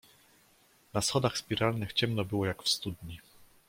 "Na 0.93 1.01
schodach 1.01 1.37
spiralnych 1.37 1.93
ciemno 1.93 2.25
było 2.25 2.45
jak 2.45 2.63
w 2.63 2.69
studni." 2.69 3.19